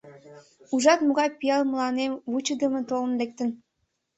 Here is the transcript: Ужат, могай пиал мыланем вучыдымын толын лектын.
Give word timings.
Ужат, 0.73 0.99
могай 1.07 1.29
пиал 1.39 1.63
мыланем 1.71 2.11
вучыдымын 2.31 2.83
толын 2.89 3.13
лектын. 3.19 3.49